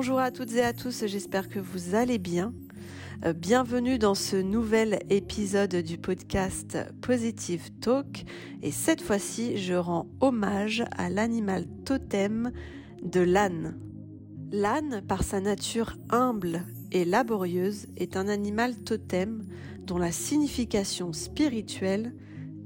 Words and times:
Bonjour 0.00 0.20
à 0.20 0.30
toutes 0.30 0.52
et 0.52 0.62
à 0.62 0.72
tous, 0.72 1.06
j'espère 1.06 1.48
que 1.48 1.58
vous 1.58 1.96
allez 1.96 2.18
bien. 2.18 2.54
Euh, 3.24 3.32
bienvenue 3.32 3.98
dans 3.98 4.14
ce 4.14 4.36
nouvel 4.36 5.00
épisode 5.10 5.74
du 5.74 5.98
podcast 5.98 6.78
Positive 7.00 7.72
Talk 7.80 8.24
et 8.62 8.70
cette 8.70 9.02
fois-ci 9.02 9.56
je 9.56 9.74
rends 9.74 10.06
hommage 10.20 10.84
à 10.96 11.10
l'animal 11.10 11.66
totem 11.84 12.52
de 13.02 13.18
l'âne. 13.18 13.76
L'âne, 14.52 15.02
par 15.08 15.24
sa 15.24 15.40
nature 15.40 15.96
humble 16.10 16.62
et 16.92 17.04
laborieuse, 17.04 17.88
est 17.96 18.16
un 18.16 18.28
animal 18.28 18.76
totem 18.76 19.42
dont 19.80 19.98
la 19.98 20.12
signification 20.12 21.12
spirituelle 21.12 22.14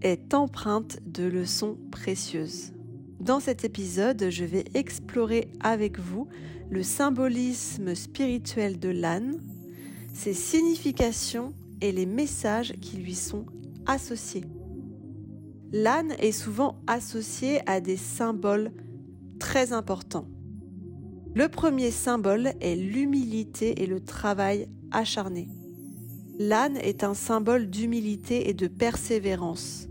est 0.03 0.35
empreinte 0.35 0.99
de 1.07 1.25
leçons 1.25 1.79
précieuses. 1.91 2.75
Dans 3.23 3.39
cet 3.39 3.65
épisode, 3.65 4.31
je 4.31 4.45
vais 4.45 4.65
explorer 4.75 5.49
avec 5.61 6.01
vous 6.01 6.27
le 6.71 6.83
symbolisme 6.83 7.95
spirituel 7.95 8.81
de 8.81 8.89
l'âne, 8.89 9.39
ses 10.13 10.35
significations 10.35 11.55
et 11.81 11.93
les 11.93 12.05
messages 12.05 12.73
qui 12.81 12.97
lui 12.97 13.15
sont 13.15 13.47
associés. 13.87 14.43
L'âne 15.71 16.17
est 16.19 16.33
souvent 16.33 16.81
associé 16.89 17.61
à 17.71 17.81
des 17.81 17.97
symboles 17.97 18.73
très 19.39 19.73
importants. 19.73 20.27
Le 21.33 21.49
premier 21.49 21.93
symbole 21.93 22.51
est 22.61 22.75
l'humilité 22.75 23.85
et 23.85 23.87
le 23.87 24.01
travail 24.01 24.67
acharné. 24.91 25.49
L'âne 26.41 26.77
est 26.77 27.05
un 27.05 27.15
symbole 27.15 27.71
d'humilité 27.71 28.49
et 28.49 28.55
de 28.55 28.67
persévérance. 28.67 29.87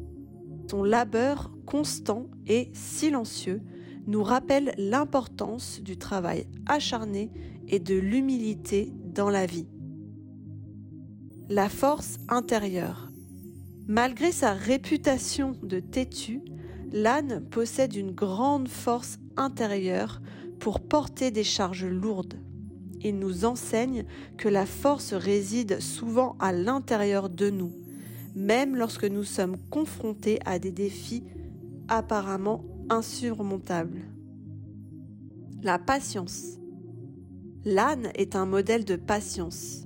Son 0.72 0.84
labeur 0.84 1.52
constant 1.66 2.28
et 2.48 2.72
silencieux 2.72 3.62
nous 4.08 4.24
rappelle 4.24 4.74
l'importance 4.78 5.82
du 5.82 5.98
travail 5.98 6.48
acharné 6.66 7.30
et 7.68 7.80
de 7.80 7.96
l'humilité 7.96 8.94
dans 9.04 9.30
la 9.30 9.46
vie. 9.46 9.68
La 11.50 11.68
force 11.68 12.20
intérieure. 12.30 13.12
Malgré 13.86 14.32
sa 14.32 14.54
réputation 14.54 15.58
de 15.62 15.82
têtu, 15.82 16.42
l'âne 16.94 17.44
possède 17.50 17.94
une 17.94 18.12
grande 18.12 18.70
force 18.70 19.20
intérieure 19.36 20.22
pour 20.58 20.80
porter 20.80 21.32
des 21.32 21.44
charges 21.44 21.86
lourdes. 21.86 22.40
Il 23.02 23.20
nous 23.20 23.44
enseigne 23.44 24.06
que 24.38 24.48
la 24.48 24.66
force 24.66 25.12
réside 25.12 25.82
souvent 25.82 26.38
à 26.40 26.54
l'intérieur 26.54 27.30
de 27.30 27.50
nous 27.50 27.81
même 28.36 28.76
lorsque 28.76 29.06
nous 29.06 29.24
sommes 29.24 29.58
confrontés 29.70 30.40
à 30.46 30.60
des 30.60 30.72
défis 30.72 31.24
apparemment 31.88 32.64
insurmontables. 32.90 34.02
La 35.64 35.78
patience. 35.78 36.58
L'âne 37.64 38.12
est 38.16 38.36
un 38.36 38.46
modèle 38.46 38.86
de 38.86 38.96
patience. 38.96 39.86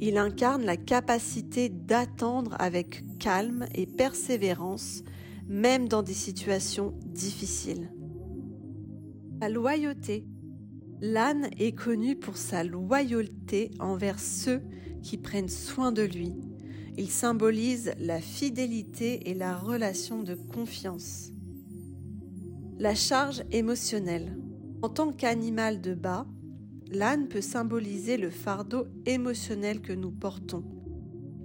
Il 0.00 0.16
incarne 0.16 0.64
la 0.64 0.76
capacité 0.76 1.68
d'attendre 1.68 2.56
avec 2.58 3.04
calme 3.18 3.66
et 3.74 3.86
persévérance, 3.86 5.02
même 5.46 5.88
dans 5.88 6.02
des 6.02 6.14
situations 6.14 6.94
difficiles. 7.04 7.92
La 9.40 9.48
loyauté. 9.48 10.26
L'âne 11.00 11.50
est 11.58 11.72
connu 11.72 12.16
pour 12.16 12.36
sa 12.36 12.62
loyauté 12.62 13.72
envers 13.80 14.20
ceux 14.20 14.62
qui 15.02 15.18
prennent 15.18 15.48
soin 15.48 15.90
de 15.90 16.02
lui, 16.02 16.34
il 16.98 17.10
symbolise 17.10 17.92
la 17.98 18.20
fidélité 18.20 19.30
et 19.30 19.34
la 19.34 19.56
relation 19.56 20.22
de 20.22 20.34
confiance. 20.34 21.30
La 22.78 22.94
charge 22.94 23.42
émotionnelle. 23.50 24.36
En 24.82 24.88
tant 24.88 25.12
qu'animal 25.12 25.80
de 25.80 25.94
bas, 25.94 26.26
l'âne 26.90 27.28
peut 27.28 27.40
symboliser 27.40 28.16
le 28.16 28.30
fardeau 28.30 28.86
émotionnel 29.06 29.80
que 29.80 29.92
nous 29.92 30.10
portons. 30.10 30.64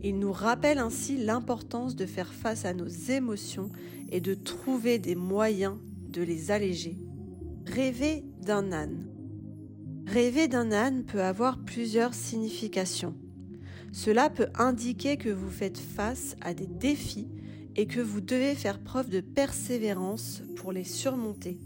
Il 0.04 0.20
nous 0.20 0.32
rappelle 0.32 0.80
ainsi 0.80 1.18
l'importance 1.18 1.96
de 1.96 2.06
faire 2.06 2.34
face 2.34 2.66
à 2.66 2.74
nos 2.74 2.88
émotions 2.88 3.72
et 4.10 4.22
de 4.22 4.34
trouver 4.34 5.00
des 5.00 5.16
moyens 5.16 5.78
de 6.10 6.22
les 6.22 6.52
alléger. 6.52 6.98
Rêver 7.66 8.26
d'un 8.42 8.72
âne. 8.72 9.08
Rêver 10.06 10.48
d'un 10.48 10.72
âne 10.72 11.04
peut 11.04 11.22
avoir 11.22 11.64
plusieurs 11.64 12.14
significations. 12.14 13.16
Cela 13.92 14.30
peut 14.30 14.50
indiquer 14.56 15.18
que 15.18 15.30
vous 15.30 15.50
faites 15.50 15.78
face 15.78 16.36
à 16.42 16.54
des 16.54 16.68
défis 16.68 17.30
et 17.76 17.86
que 17.86 18.00
vous 18.00 18.22
devez 18.22 18.56
faire 18.56 18.80
preuve 18.80 19.10
de 19.10 19.22
persévérance 19.22 20.44
pour 20.56 20.72
les 20.72 20.84
surmonter. 20.84 21.60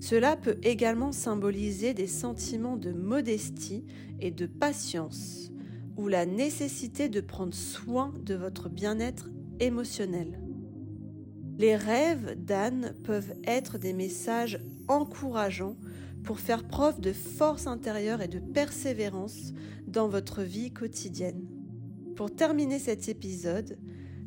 Cela 0.00 0.36
peut 0.36 0.58
également 0.62 1.12
symboliser 1.12 1.94
des 1.94 2.06
sentiments 2.06 2.76
de 2.76 2.92
modestie 2.92 3.84
et 4.20 4.30
de 4.30 4.46
patience, 4.46 5.50
ou 5.96 6.08
la 6.08 6.26
nécessité 6.26 7.08
de 7.08 7.20
prendre 7.20 7.54
soin 7.54 8.12
de 8.22 8.34
votre 8.34 8.68
bien-être 8.68 9.30
émotionnel. 9.60 10.40
Les 11.58 11.76
rêves 11.76 12.36
d'Anne 12.36 12.94
peuvent 13.04 13.34
être 13.44 13.78
des 13.78 13.92
messages 13.92 14.58
encourageants 14.88 15.76
pour 16.22 16.40
faire 16.40 16.66
preuve 16.66 17.00
de 17.00 17.12
force 17.12 17.66
intérieure 17.66 18.22
et 18.22 18.28
de 18.28 18.38
persévérance 18.38 19.52
dans 19.86 20.08
votre 20.08 20.42
vie 20.42 20.72
quotidienne. 20.72 21.46
Pour 22.16 22.34
terminer 22.34 22.78
cet 22.78 23.08
épisode, 23.08 23.78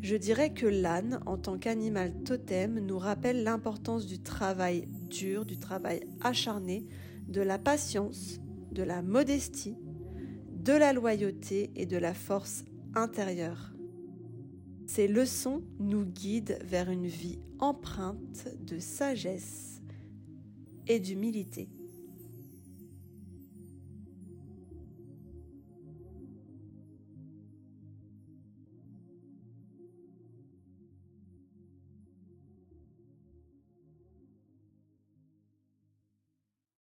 je 0.02 0.16
dirais 0.16 0.54
que 0.54 0.68
l'âne, 0.68 1.20
en 1.26 1.38
tant 1.38 1.58
qu'animal 1.58 2.14
totem, 2.24 2.80
nous 2.80 3.00
rappelle 3.00 3.44
l'importance 3.44 4.06
du 4.06 4.20
travail 4.20 4.88
dur, 5.10 5.46
du 5.46 5.58
travail 5.58 6.02
acharné, 6.22 6.86
de 7.28 7.42
la 7.42 7.58
patience, 7.58 8.40
de 8.72 8.84
la 8.84 9.02
modestie, 9.02 9.76
de 10.52 10.74
la 10.74 10.94
loyauté 10.94 11.72
et 11.76 11.86
de 11.86 11.98
la 11.98 12.14
force 12.14 12.64
intérieure. 12.94 13.74
Ces 14.86 15.08
leçons 15.08 15.64
nous 15.80 16.06
guident 16.06 16.60
vers 16.64 16.90
une 16.90 17.08
vie 17.08 17.40
empreinte 17.60 18.48
de 18.62 18.80
sagesse 18.80 19.77
et 20.88 21.00
d'humilité. 21.00 21.68